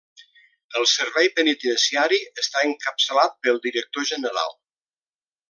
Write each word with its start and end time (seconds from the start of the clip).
El 0.79 0.85
Servei 0.91 1.29
Penitenciari 1.39 2.19
està 2.45 2.65
encapçalat 2.71 3.37
pel 3.49 3.61
director 3.69 4.09
general. 4.15 4.59